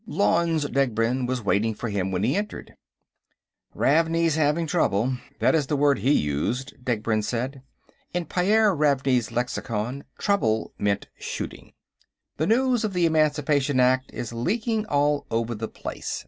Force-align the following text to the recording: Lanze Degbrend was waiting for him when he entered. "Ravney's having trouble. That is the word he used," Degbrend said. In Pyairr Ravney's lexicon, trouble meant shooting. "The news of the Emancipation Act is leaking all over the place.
Lanze 0.07 0.65
Degbrend 0.67 1.27
was 1.27 1.43
waiting 1.45 1.75
for 1.75 1.87
him 1.87 2.09
when 2.09 2.23
he 2.23 2.35
entered. 2.35 2.73
"Ravney's 3.75 4.33
having 4.33 4.65
trouble. 4.65 5.19
That 5.37 5.53
is 5.53 5.67
the 5.67 5.75
word 5.77 5.99
he 5.99 6.11
used," 6.11 6.73
Degbrend 6.83 7.23
said. 7.23 7.61
In 8.11 8.25
Pyairr 8.25 8.75
Ravney's 8.75 9.31
lexicon, 9.31 10.03
trouble 10.17 10.73
meant 10.79 11.07
shooting. 11.19 11.73
"The 12.37 12.47
news 12.47 12.83
of 12.83 12.93
the 12.93 13.05
Emancipation 13.05 13.79
Act 13.79 14.11
is 14.11 14.33
leaking 14.33 14.87
all 14.87 15.27
over 15.29 15.53
the 15.53 15.67
place. 15.67 16.19